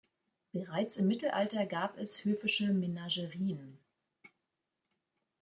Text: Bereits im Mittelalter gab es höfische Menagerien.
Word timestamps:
Bereits 0.51 0.97
im 0.97 1.05
Mittelalter 1.07 1.67
gab 1.67 1.95
es 1.99 2.25
höfische 2.25 2.73
Menagerien. 2.73 3.77